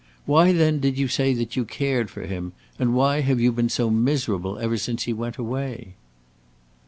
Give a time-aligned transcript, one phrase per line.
[0.25, 2.53] Why, then, did you say that you cared for him?
[2.79, 5.93] and why have you been so miserable ever since he went away?"